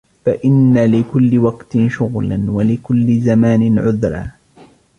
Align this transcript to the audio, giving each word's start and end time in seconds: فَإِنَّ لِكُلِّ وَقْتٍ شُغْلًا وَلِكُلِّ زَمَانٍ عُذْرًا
فَإِنَّ 0.25 0.77
لِكُلِّ 0.77 1.37
وَقْتٍ 1.39 1.77
شُغْلًا 1.89 2.45
وَلِكُلِّ 2.51 3.19
زَمَانٍ 3.21 3.79
عُذْرًا 3.79 4.31